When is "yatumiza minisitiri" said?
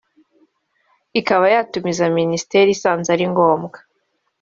1.53-2.69